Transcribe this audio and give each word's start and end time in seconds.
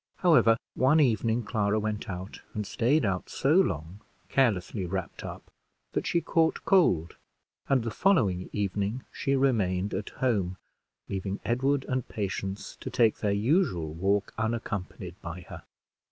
However, 0.15 0.57
one 0.73 0.99
evening 0.99 1.43
Clara 1.43 1.79
went 1.79 2.09
out, 2.09 2.41
and 2.55 2.65
staid 2.65 3.05
out 3.05 3.29
so 3.29 3.53
long, 3.53 3.99
carelessly 4.29 4.83
wrapped 4.87 5.23
up, 5.23 5.51
that 5.91 6.07
she 6.07 6.21
caught 6.21 6.65
cold; 6.65 7.17
and 7.69 7.83
the 7.83 7.91
following 7.91 8.49
evening 8.51 9.03
she 9.11 9.35
remained 9.35 9.93
at 9.93 10.09
home, 10.09 10.57
leaving 11.07 11.39
Edward 11.45 11.85
and 11.87 12.07
Patience 12.07 12.75
to 12.77 12.89
take 12.89 13.17
their 13.17 13.31
usual 13.31 13.93
walk 13.93 14.33
unaccompanied 14.39 15.21
by 15.21 15.41
her. 15.41 15.61